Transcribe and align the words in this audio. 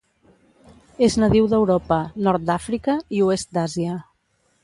És 1.07 1.17
nadiu 1.23 1.49
d'Europa, 1.51 1.99
nord 2.29 2.47
d'Àfrica 2.49 2.97
i 3.19 3.23
oest 3.29 3.53
d'Àsia. 3.59 3.99